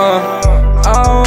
oh. 0.00 1.17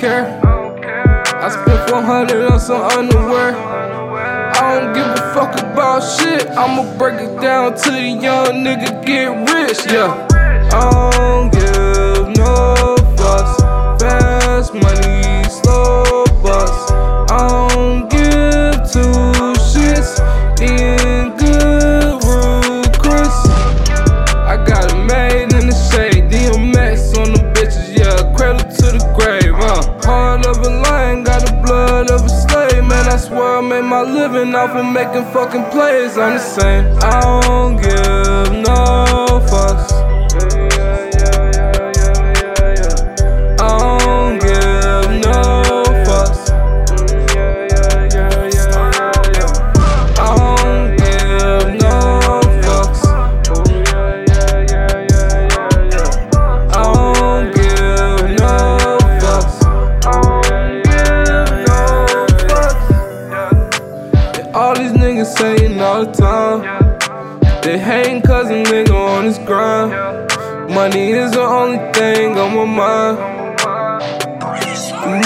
care. 0.00 0.40
I 1.42 1.48
spent 1.50 1.92
100 1.92 2.50
on 2.50 2.58
some 2.58 2.80
underwear. 2.80 3.54
I 3.54 4.80
don't 4.80 4.94
give 4.94 5.06
a 5.06 5.34
fuck 5.34 5.52
about 5.60 6.00
shit. 6.00 6.48
I'ma 6.48 6.96
break 6.96 7.20
it 7.20 7.38
down 7.40 7.74
to 7.74 7.90
the 7.90 8.08
young 8.08 8.64
nigga 8.64 9.04
get 9.04 9.28
rich, 9.52 9.92
yeah. 9.92 10.26
I 10.72 11.10
don't 11.12 11.69
made 33.80 33.88
my 33.88 34.02
living 34.02 34.54
off 34.54 34.70
of 34.70 34.84
making 34.84 35.24
fucking 35.32 35.64
plays. 35.70 36.18
I'm 36.18 36.34
the 36.34 36.38
same. 36.38 36.86
I 37.02 37.40
don't 37.42 37.76
give 37.76 38.66
no 38.66 39.29
all 65.90 66.04
the 66.04 66.12
time. 66.12 66.60
They 67.62 67.76
hating 67.78 68.22
cause 68.22 68.48
a 68.48 68.62
nigga 68.62 68.94
on 68.94 69.24
his 69.24 69.38
grind. 69.38 69.90
Money 70.72 71.10
is 71.10 71.32
the 71.32 71.42
only 71.42 71.78
thing 71.92 72.38
on 72.38 72.50
my 72.54 72.64
mind. 72.80 73.18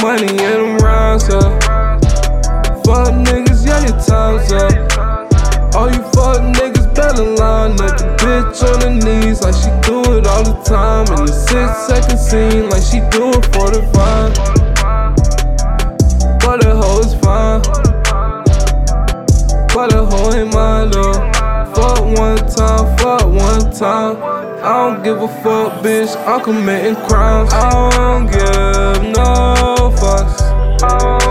Money 0.00 0.30
in 0.30 0.36
them 0.36 0.78
rounds 0.78 1.28
up. 1.28 1.63
Ain't. 20.64 20.94
Fuck 21.74 22.00
one 22.18 22.38
time, 22.38 22.96
fuck 22.98 23.24
one 23.24 23.70
time. 23.72 24.16
I 24.62 24.88
don't 24.88 25.02
give 25.02 25.20
a 25.20 25.28
fuck, 25.28 25.82
bitch. 25.82 26.16
I'm 26.26 26.42
committing 26.42 26.96
crimes. 27.06 27.52
I 27.52 27.90
don't 27.96 28.26
give 28.26 29.02
no 29.14 29.90
fucks. 30.00 31.23